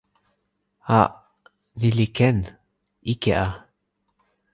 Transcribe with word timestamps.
a. 0.99 1.01
ni 1.79 1.89
li 1.97 2.07
ken. 2.17 2.37
ike 3.11 3.31
a. 3.45 3.47